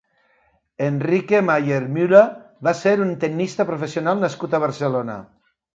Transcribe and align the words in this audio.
Enrique 0.85 1.41
Maier 1.51 1.79
Müller 1.97 2.23
va 2.69 2.75
ser 2.83 2.97
un 3.07 3.15
tennista 3.27 3.71
professional 3.73 4.27
nascut 4.27 4.59
a 4.61 4.67
Barcelona. 4.69 5.25